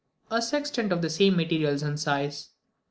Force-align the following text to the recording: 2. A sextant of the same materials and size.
2. 0.31 0.37
A 0.37 0.41
sextant 0.41 0.91
of 0.91 1.03
the 1.03 1.11
same 1.11 1.35
materials 1.35 1.83
and 1.83 1.99
size. 1.99 2.49